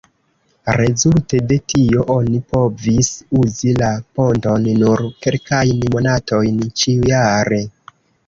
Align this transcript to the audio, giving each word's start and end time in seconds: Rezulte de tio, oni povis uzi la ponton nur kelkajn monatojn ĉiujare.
Rezulte 0.79 1.41
de 1.51 1.57
tio, 1.73 2.05
oni 2.13 2.39
povis 2.55 3.11
uzi 3.41 3.75
la 3.81 3.91
ponton 4.19 4.65
nur 4.79 5.05
kelkajn 5.27 5.85
monatojn 5.97 6.61
ĉiujare. 6.83 7.61